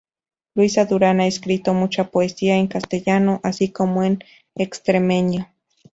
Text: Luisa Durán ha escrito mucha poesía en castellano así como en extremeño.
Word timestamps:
Luisa 0.55 0.85
Durán 0.85 1.19
ha 1.21 1.27
escrito 1.27 1.75
mucha 1.75 2.05
poesía 2.09 2.57
en 2.57 2.65
castellano 2.65 3.39
así 3.43 3.69
como 3.71 4.01
en 4.03 4.17
extremeño. 4.55 5.53